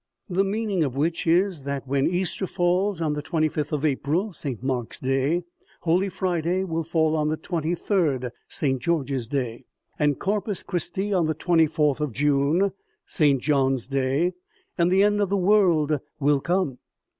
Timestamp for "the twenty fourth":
11.27-12.01